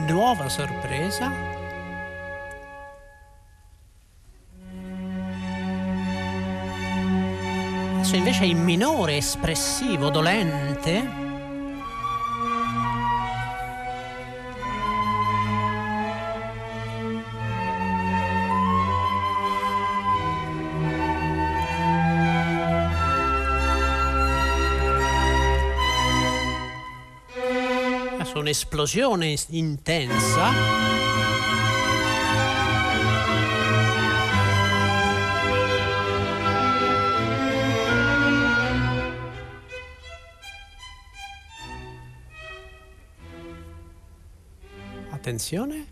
Nuova 0.06 0.48
sorpresa. 0.48 1.30
Adesso 7.94 8.16
invece 8.16 8.42
è 8.42 8.46
in 8.46 8.62
minore, 8.62 9.16
espressivo, 9.16 10.10
dolente. 10.10 11.25
Un'esplosione 28.46 29.34
intensa. 29.48 30.52
Attenzione, 45.10 45.86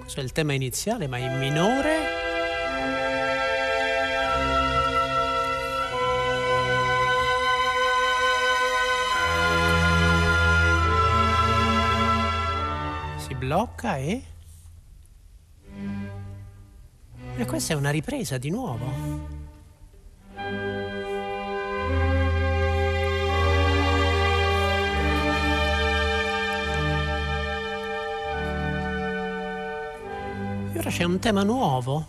questo 0.00 0.20
è 0.20 0.22
il 0.22 0.32
tema 0.32 0.54
iniziale 0.54 1.06
ma 1.06 1.18
in 1.18 1.36
minore. 1.38 2.05
Blocca 13.46 13.96
e... 13.96 14.22
E 17.38 17.44
questa 17.46 17.74
è 17.74 17.76
una 17.76 17.90
ripresa 17.90 18.38
di 18.38 18.50
nuovo. 18.50 18.84
E 30.72 30.78
ora 30.78 30.90
c'è 30.90 31.04
un 31.04 31.18
tema 31.20 31.44
nuovo. 31.44 32.06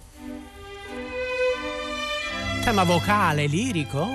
Tema 2.63 2.83
vocale, 2.83 3.45
lirico. 3.45 4.07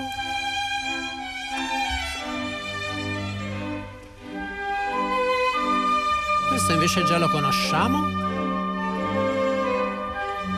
Questo 6.53 6.71
invece 6.71 7.03
già 7.03 7.17
lo 7.17 7.29
conosciamo. 7.29 8.07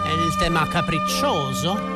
È 0.04 0.10
il 0.12 0.36
tema 0.36 0.68
capriccioso 0.68 1.95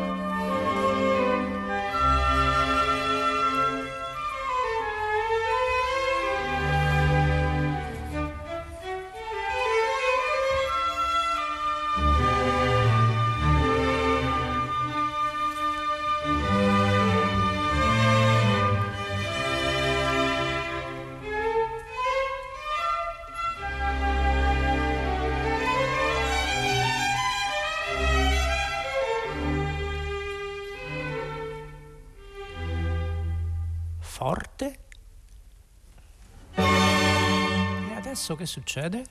adesso 38.19 38.35
che 38.35 38.45
succede? 38.45 39.03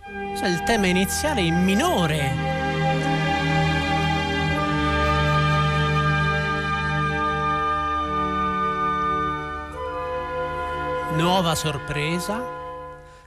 Questo 0.00 0.44
è 0.44 0.48
il 0.48 0.62
tema 0.64 0.86
iniziale 0.88 1.42
in 1.42 1.62
minore. 1.62 2.50
Nuova 11.12 11.54
sorpresa. 11.54 12.61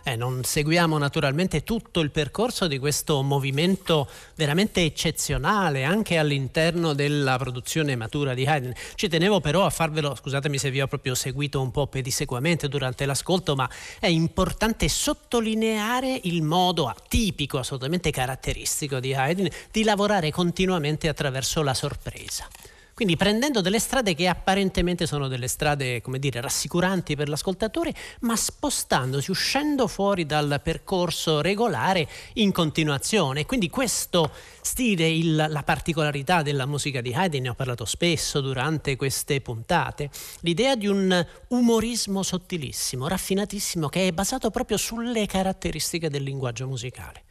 Eh, 0.08 0.16
non 0.16 0.44
seguiamo 0.44 1.00
naturalmente 1.00 1.64
tutto 1.64 2.00
il 2.00 2.12
percorso 2.12 2.68
di 2.68 2.78
questo 2.78 3.24
movimento 3.24 4.08
veramente 4.36 4.84
eccezionale 4.84 5.84
anche 5.84 6.20
all'interno 6.20 6.94
della 6.94 7.40
produzione 7.40 7.96
matura 7.96 8.36
di 8.36 8.46
Haydn. 8.46 8.72
Ci 8.94 9.08
tenevo 9.08 9.40
però 9.40 9.66
a 9.66 9.72
farvelo, 9.72 10.14
scusatemi 10.14 10.60
se 10.60 10.70
vi 10.70 10.80
ho 10.80 10.86
proprio 10.86 11.16
seguito 11.16 11.60
un 11.60 11.72
po' 11.72 11.88
pedissequamente 11.88 12.68
durante 12.68 13.08
l'ascolto, 13.08 13.56
ma 13.56 13.68
è 14.00 14.06
importante 14.06 14.90
sottolineare 14.90 16.20
il 16.26 16.44
modo 16.44 16.86
atipico, 16.88 17.58
assolutamente 17.58 18.12
caratteristico 18.12 19.00
di 19.00 19.16
Haydn 19.16 19.50
di 19.72 19.84
lavorare 19.84 20.30
continuamente 20.30 21.08
attraverso 21.08 21.64
la 21.64 21.74
sorpresa. 21.74 22.48
Quindi 22.96 23.18
prendendo 23.18 23.60
delle 23.60 23.80
strade 23.80 24.16
che 24.16 24.30
apparentemente 24.30 25.06
sono 25.06 25.28
delle 25.28 25.50
strade, 25.50 26.02
come 26.02 26.18
dire, 26.18 26.40
rassicuranti 26.40 27.18
per 27.18 27.28
l'ascoltatore, 27.28 27.94
ma 28.22 28.38
spostandosi, 28.38 29.32
uscendo 29.32 29.88
fuori 29.88 30.26
dal 30.26 30.62
percorso 30.64 31.42
regolare 31.42 32.08
in 32.36 32.54
continuazione. 32.54 33.46
Quindi 33.46 33.70
questo 33.70 34.32
stile, 34.62 35.10
il, 35.10 35.36
la 35.36 35.64
particolarità 35.64 36.42
della 36.42 36.66
musica 36.66 37.02
di 37.02 37.14
Haydn, 37.14 37.42
ne 37.42 37.50
ho 37.50 37.54
parlato 37.54 37.84
spesso 37.84 38.40
durante 38.40 38.96
queste 38.96 39.42
puntate, 39.42 40.10
l'idea 40.40 40.78
di 40.78 40.88
un 40.88 41.28
umorismo 41.50 42.24
sottilissimo, 42.24 43.10
raffinatissimo, 43.10 43.90
che 43.90 44.08
è 44.08 44.12
basato 44.14 44.50
proprio 44.52 44.78
sulle 44.78 45.26
caratteristiche 45.26 46.10
del 46.10 46.24
linguaggio 46.24 46.66
musicale 46.66 47.25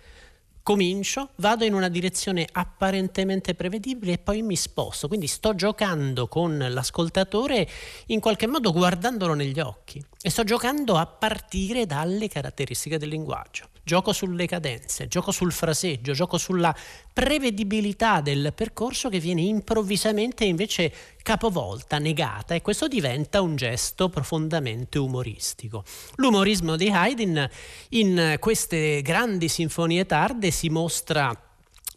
comincio, 0.65 1.29
vado 1.37 1.65
in 1.65 1.75
una 1.75 1.91
direzione 1.91 2.49
apparentemente 2.51 3.55
prevedibile 3.55 4.13
e 4.15 4.19
poi 4.19 4.41
mi 4.43 4.57
sposto. 4.57 5.07
Quindi 5.07 5.27
sto 5.27 5.55
giocando 5.55 6.27
con 6.27 6.57
l'ascoltatore 6.59 7.69
in 8.07 8.19
qualche 8.19 8.49
modo 8.49 8.73
guardandolo 8.73 9.35
negli 9.35 9.61
occhi 9.61 10.03
e 10.21 10.31
sto 10.31 10.43
giocando 10.43 10.97
a 10.97 11.07
partire 11.07 11.85
dalle 11.85 12.29
caratteristiche 12.29 12.99
del 12.99 13.11
linguaggio 13.11 13.69
gioco 13.85 14.13
sulle 14.13 14.47
cadenze, 14.47 15.07
gioco 15.07 15.31
sul 15.31 15.53
fraseggio, 15.53 16.13
gioco 16.13 16.39
sulla 16.39 16.75
prevedibilità 17.13 18.21
del 18.21 18.53
percorso 18.55 19.09
che 19.09 19.21
viene 19.21 19.43
improvvisamente 19.43 20.45
invece 20.45 20.93
capovolta, 21.23 21.99
negata 21.99 22.55
e 22.55 22.63
questo 22.63 22.89
diventa 22.89 23.41
un 23.41 23.57
gesto 23.57 24.09
profondamente 24.09 24.99
umoristico. 24.99 25.85
L'umorismo 26.17 26.77
di 26.77 26.89
Haydn 26.89 27.49
in 27.91 28.37
queste 28.41 29.03
grandi 29.03 29.49
sinfonie 29.49 30.07
tarde 30.07 30.51
si 30.51 30.71
mostra 30.71 31.39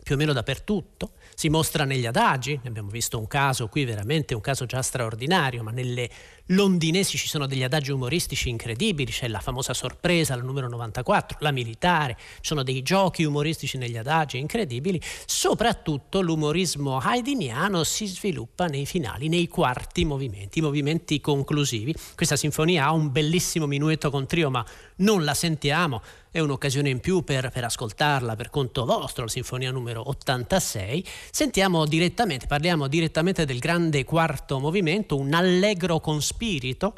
più 0.04 0.16
o 0.16 0.18
meno 0.18 0.34
dappertutto, 0.34 1.12
si 1.40 1.50
mostra 1.50 1.86
negli 1.86 2.08
adagi, 2.08 2.60
ne 2.64 2.70
abbiamo 2.70 2.90
visto 2.90 3.20
un 3.20 3.28
caso 3.28 3.68
qui 3.68 3.86
veramente 3.86 4.34
un 4.34 4.42
caso 4.42 4.66
già 4.66 4.82
straordinario, 4.82 5.62
ma 5.62 5.70
nelle 5.70 6.10
londinesi 6.48 7.16
ci 7.16 7.28
sono 7.28 7.46
degli 7.46 7.62
adagi 7.62 7.92
umoristici 7.92 8.50
incredibili, 8.50 9.12
c'è 9.12 9.28
la 9.28 9.40
famosa 9.40 9.76
sorpresa, 9.76 10.36
la 10.36 10.42
numero 10.42 10.68
94, 10.68 11.38
la 11.42 11.52
militare, 11.52 12.18
ci 12.18 12.42
sono 12.42 12.64
dei 12.64 12.82
giochi 12.82 13.24
umoristici 13.24 13.78
negli 13.78 13.98
adagi 13.98 14.40
incredibili, 14.40 15.00
soprattutto 15.28 16.22
l'umorismo 16.22 16.98
haydniano 16.98 17.84
si 17.84 18.08
sviluppa 18.08 18.66
nei 18.66 18.88
finali, 18.88 19.28
nei 19.28 19.48
quarti 19.48 20.06
movimenti, 20.06 20.58
i 20.58 20.64
movimenti 20.64 21.22
conclusivi. 21.22 21.94
Questa 22.16 22.36
sinfonia 22.36 22.86
ha 22.86 22.92
un 22.94 23.12
bellissimo 23.12 23.68
minuetto 23.68 24.10
con 24.10 24.26
trio, 24.26 24.50
ma 24.50 24.66
non 24.98 25.24
la 25.24 25.36
sentiamo, 25.36 26.02
è 26.32 26.40
un'occasione 26.40 26.90
in 26.90 27.00
più 27.00 27.24
per, 27.24 27.50
per, 27.50 27.64
ascoltarla 27.64 28.36
per 28.36 28.50
conto 28.50 28.86
vostro, 28.86 29.24
la 29.24 29.30
sinfonia 29.30 29.72
numero 29.72 30.08
86. 30.10 31.04
Sentiamo 31.32 31.86
direttamente, 31.86 32.48
parliamo 32.48 32.88
direttamente 32.88 33.46
del 33.46 33.60
grande 33.60 34.04
quarto 34.04 34.60
movimento, 34.60 35.18
un 35.18 35.34
allegro 35.34 36.00
con 36.00 36.22
spirito 36.22 36.96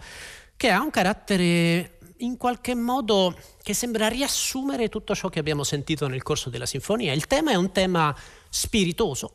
che 0.55 0.69
ha 0.69 0.81
un 0.81 0.89
carattere 0.89 1.99
in 2.17 2.37
qualche 2.37 2.75
modo 2.75 3.35
che 3.61 3.73
sembra 3.73 4.07
riassumere 4.07 4.89
tutto 4.89 5.15
ciò 5.15 5.29
che 5.29 5.39
abbiamo 5.39 5.63
sentito 5.63 6.07
nel 6.07 6.23
corso 6.23 6.49
della 6.49 6.65
sinfonia. 6.65 7.13
Il 7.13 7.27
tema 7.27 7.51
è 7.51 7.55
un 7.55 7.71
tema 7.71 8.15
spiritoso, 8.49 9.31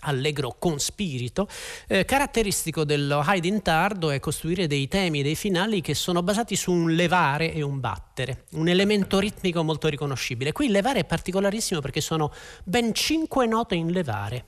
allegro 0.00 0.56
con 0.58 0.78
spirito, 0.78 1.48
eh, 1.88 2.04
caratteristico 2.04 2.84
dello 2.84 3.20
Haydn 3.20 3.62
tardo 3.62 4.10
è 4.10 4.20
costruire 4.20 4.66
dei 4.66 4.88
temi, 4.88 5.22
dei 5.22 5.34
finali 5.34 5.80
che 5.80 5.94
sono 5.94 6.22
basati 6.22 6.56
su 6.56 6.72
un 6.72 6.94
levare 6.94 7.52
e 7.52 7.62
un 7.62 7.80
battere, 7.80 8.44
un 8.52 8.68
elemento 8.68 9.18
ritmico 9.18 9.62
molto 9.62 9.88
riconoscibile. 9.88 10.52
Qui 10.52 10.66
il 10.66 10.72
levare 10.72 11.00
è 11.00 11.04
particolarissimo 11.04 11.80
perché 11.80 12.00
sono 12.00 12.32
ben 12.64 12.92
cinque 12.94 13.46
note 13.46 13.74
in 13.74 13.90
levare. 13.90 14.46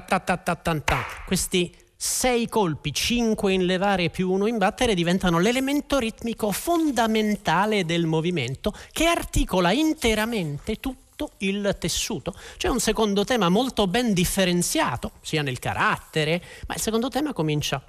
Ta 0.00 0.20
ta 0.20 0.36
ta 0.36 0.54
ta 0.54 0.80
ta 0.80 1.04
Questi 1.26 1.74
sei 1.96 2.48
colpi, 2.48 2.92
cinque 2.92 3.52
in 3.54 3.64
levare 3.64 4.10
più 4.10 4.30
uno 4.30 4.46
in 4.46 4.58
battere, 4.58 4.94
diventano 4.94 5.38
l'elemento 5.38 5.98
ritmico 5.98 6.52
fondamentale 6.52 7.84
del 7.84 8.06
movimento 8.06 8.72
che 8.92 9.06
articola 9.06 9.72
interamente 9.72 10.76
tutto 10.76 11.32
il 11.38 11.76
tessuto. 11.80 12.34
C'è 12.58 12.68
un 12.68 12.80
secondo 12.80 13.24
tema 13.24 13.48
molto 13.48 13.86
ben 13.86 14.12
differenziato, 14.12 15.12
sia 15.22 15.42
nel 15.42 15.58
carattere, 15.58 16.42
ma 16.66 16.74
il 16.74 16.80
secondo 16.80 17.08
tema 17.08 17.32
comincia 17.32 17.82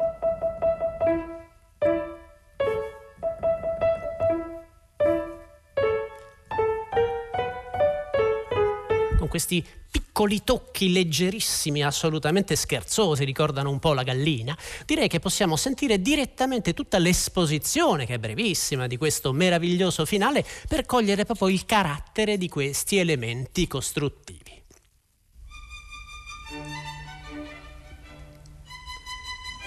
questi 9.37 9.63
piccoli 9.89 10.43
tocchi 10.43 10.91
leggerissimi, 10.91 11.83
assolutamente 11.83 12.55
scherzosi, 12.55 13.23
ricordano 13.23 13.69
un 13.69 13.77
po' 13.77 13.93
la 13.93 14.01
gallina, 14.01 14.57
direi 14.85 15.07
che 15.07 15.19
possiamo 15.19 15.55
sentire 15.55 16.01
direttamente 16.01 16.73
tutta 16.73 16.97
l'esposizione, 16.97 18.07
che 18.07 18.15
è 18.15 18.17
brevissima, 18.17 18.87
di 18.87 18.97
questo 18.97 19.31
meraviglioso 19.33 20.05
finale, 20.05 20.43
per 20.67 20.85
cogliere 20.87 21.23
proprio 21.23 21.49
il 21.49 21.65
carattere 21.65 22.37
di 22.37 22.49
questi 22.49 22.97
elementi 22.97 23.67
costruttivi. 23.67 24.63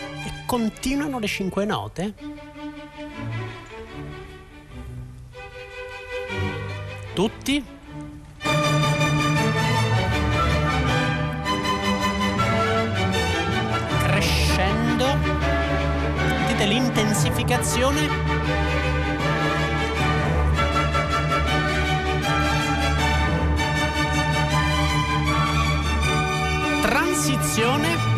E 0.02 0.44
continuano 0.46 1.20
le 1.20 1.26
cinque 1.28 1.64
note? 1.64 2.14
Tutti? 7.14 7.78
Sentite 16.60 16.66
l'intensificazione? 16.66 18.08
Trans 26.82 27.28
transizione 27.30 28.09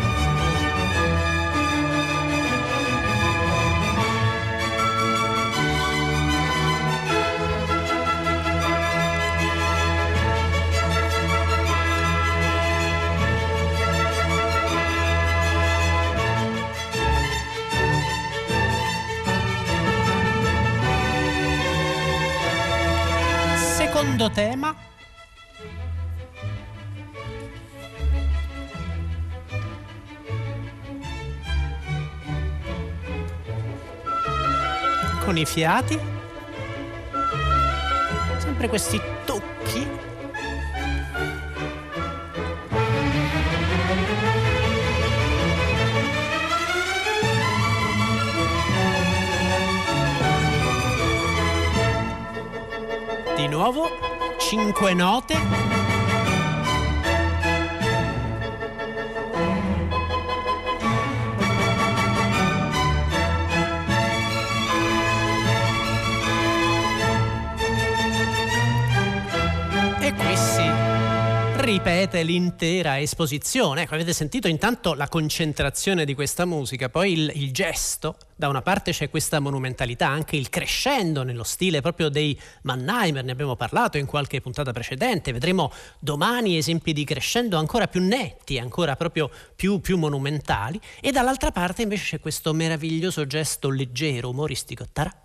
tema. 24.33 24.75
Con 35.23 35.37
i 35.37 35.45
fiati. 35.45 35.99
Sempre 38.39 38.67
questi 38.67 38.99
tocchi. 39.25 39.87
Di 53.35 53.47
nuovo, 53.47 54.12
cinque 54.53 54.93
note. 54.93 55.33
Ripete 71.73 72.21
l'intera 72.21 72.99
esposizione. 72.99 73.81
Ecco, 73.81 73.95
avete 73.95 74.13
sentito 74.13 74.47
intanto 74.47 74.93
la 74.93 75.07
concentrazione 75.07 76.05
di 76.05 76.13
questa 76.13 76.45
musica, 76.45 76.87
poi 76.87 77.13
il, 77.13 77.31
il 77.33 77.51
gesto. 77.51 78.17
Da 78.35 78.47
una 78.47 78.61
parte 78.61 78.91
c'è 78.91 79.09
questa 79.09 79.39
monumentalità, 79.39 80.07
anche 80.07 80.35
il 80.35 80.49
crescendo 80.49 81.23
nello 81.23 81.41
stile 81.41 81.81
proprio 81.81 82.09
dei 82.09 82.39
Mannheimer, 82.61 83.23
ne 83.23 83.31
abbiamo 83.31 83.55
parlato 83.55 83.97
in 83.97 84.05
qualche 84.05 84.39
puntata 84.39 84.71
precedente, 84.71 85.31
vedremo 85.31 85.71
domani 85.97 86.57
esempi 86.57 86.93
di 86.93 87.05
crescendo 87.05 87.57
ancora 87.57 87.87
più 87.87 88.01
netti, 88.01 88.59
ancora 88.59 88.95
proprio 88.95 89.31
più, 89.55 89.81
più 89.81 89.97
monumentali, 89.97 90.79
e 91.01 91.11
dall'altra 91.11 91.49
parte 91.49 91.81
invece 91.81 92.17
c'è 92.17 92.19
questo 92.19 92.53
meraviglioso 92.53 93.25
gesto 93.25 93.71
leggero, 93.71 94.29
umoristico, 94.29 94.85
tarà, 94.93 95.22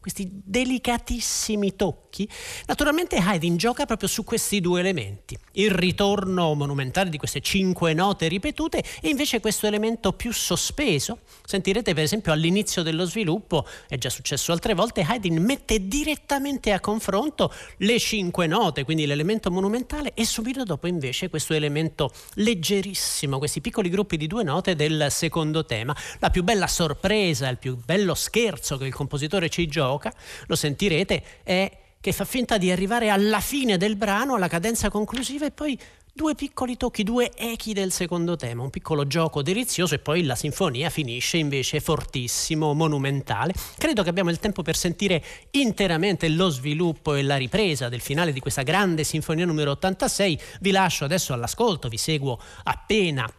questi 0.00 0.28
delicatissimi 0.32 1.76
tocchi. 1.76 2.28
Naturalmente 2.66 3.16
Haydn 3.16 3.56
gioca 3.56 3.84
proprio 3.84 4.08
su 4.08 4.24
questi 4.24 4.60
due 4.60 4.80
elementi, 4.80 5.38
il 5.52 5.70
ritorno 5.70 6.54
monumentale 6.54 7.10
di 7.10 7.18
queste 7.18 7.40
cinque 7.40 7.92
note 7.92 8.26
ripetute 8.26 8.82
e 9.00 9.10
invece 9.10 9.40
questo 9.40 9.66
elemento 9.66 10.12
più 10.12 10.32
sospeso. 10.32 11.18
Sentirete 11.44 11.92
per 11.92 12.04
esempio 12.04 12.32
all'inizio 12.32 12.82
dello 12.82 13.04
sviluppo, 13.04 13.66
è 13.88 13.98
già 13.98 14.08
successo 14.08 14.52
altre 14.52 14.74
volte, 14.74 15.02
Haydn 15.02 15.36
mette 15.42 15.86
direttamente 15.86 16.72
a 16.72 16.80
confronto 16.80 17.52
le 17.78 17.98
cinque 17.98 18.46
note, 18.46 18.84
quindi 18.84 19.04
l'elemento 19.04 19.50
monumentale 19.50 20.12
e 20.14 20.24
subito 20.24 20.64
dopo 20.64 20.86
invece 20.86 21.28
questo 21.28 21.52
elemento 21.52 22.10
leggerissimo, 22.34 23.36
questi 23.36 23.60
piccoli 23.60 23.90
gruppi 23.90 24.16
di 24.16 24.26
due 24.26 24.44
note 24.44 24.74
del 24.74 25.08
secondo 25.10 25.66
tema. 25.66 25.94
La 26.20 26.30
più 26.30 26.42
bella 26.42 26.66
sorpresa, 26.66 27.48
il 27.48 27.58
più 27.58 27.76
bello 27.76 28.14
scherzo 28.14 28.78
che 28.78 28.86
il 28.86 28.94
compositore 28.94 29.50
ci 29.50 29.66
gioca 29.66 29.88
gioca, 29.90 30.12
lo 30.46 30.54
sentirete, 30.54 31.22
è 31.42 31.78
che 32.00 32.12
fa 32.12 32.24
finta 32.24 32.56
di 32.56 32.70
arrivare 32.70 33.10
alla 33.10 33.40
fine 33.40 33.76
del 33.76 33.96
brano, 33.96 34.34
alla 34.34 34.48
cadenza 34.48 34.88
conclusiva 34.88 35.44
e 35.46 35.50
poi 35.50 35.78
due 36.12 36.34
piccoli 36.34 36.76
tocchi, 36.76 37.02
due 37.02 37.30
echi 37.36 37.72
del 37.72 37.92
secondo 37.92 38.36
tema, 38.36 38.62
un 38.62 38.70
piccolo 38.70 39.06
gioco 39.06 39.42
delizioso 39.42 39.94
e 39.94 39.98
poi 39.98 40.22
la 40.24 40.34
sinfonia 40.34 40.88
finisce 40.88 41.36
invece 41.36 41.80
fortissimo, 41.80 42.72
monumentale. 42.72 43.52
Credo 43.76 44.02
che 44.02 44.08
abbiamo 44.08 44.30
il 44.30 44.38
tempo 44.38 44.62
per 44.62 44.76
sentire 44.76 45.22
interamente 45.52 46.28
lo 46.28 46.48
sviluppo 46.48 47.14
e 47.14 47.22
la 47.22 47.36
ripresa 47.36 47.88
del 47.88 48.00
finale 48.00 48.32
di 48.32 48.40
questa 48.40 48.62
grande 48.62 49.04
sinfonia 49.04 49.44
numero 49.44 49.72
86. 49.72 50.40
Vi 50.60 50.70
lascio 50.70 51.04
adesso 51.04 51.32
all'ascolto, 51.32 51.88
vi 51.88 51.98
seguo 51.98 52.40
appena 52.64 53.30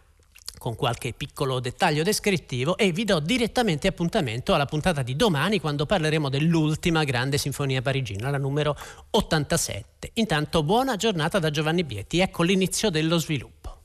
con 0.61 0.75
qualche 0.75 1.13
piccolo 1.13 1.59
dettaglio 1.59 2.03
descrittivo 2.03 2.77
e 2.77 2.91
vi 2.91 3.03
do 3.03 3.19
direttamente 3.19 3.87
appuntamento 3.87 4.53
alla 4.53 4.67
puntata 4.67 5.01
di 5.01 5.15
domani 5.15 5.59
quando 5.59 5.87
parleremo 5.87 6.29
dell'ultima 6.29 7.03
grande 7.03 7.39
sinfonia 7.39 7.81
parigina, 7.81 8.29
la 8.29 8.37
numero 8.37 8.77
87. 9.09 10.11
Intanto 10.13 10.61
buona 10.61 10.97
giornata 10.97 11.39
da 11.39 11.49
Giovanni 11.49 11.83
Bietti, 11.83 12.19
ecco 12.19 12.43
l'inizio 12.43 12.91
dello 12.91 13.17
sviluppo. 13.17 13.79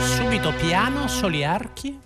Subito 0.00 0.54
piano, 0.54 1.06
soli 1.06 1.44
archi. 1.44 2.05